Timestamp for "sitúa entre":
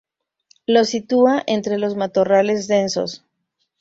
0.83-1.77